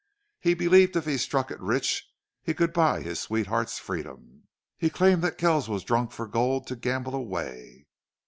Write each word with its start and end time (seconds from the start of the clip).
He 0.39 0.55
believed 0.55 0.95
if 0.95 1.05
he 1.05 1.19
struck 1.19 1.51
it 1.51 1.59
rich 1.61 2.09
he 2.41 2.55
could 2.55 2.73
buy 2.73 3.03
his 3.03 3.19
sweetheart's 3.19 3.77
freedom. 3.77 4.47
He 4.79 4.89
claimed 4.89 5.21
that 5.23 5.37
Kells 5.37 5.69
was 5.69 5.83
drunk 5.83 6.11
for 6.11 6.25
gold 6.25 6.65
to 6.69 6.75
gamble 6.75 7.13
away. 7.13 7.85